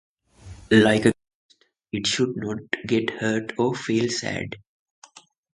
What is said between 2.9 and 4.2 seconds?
hurt or feel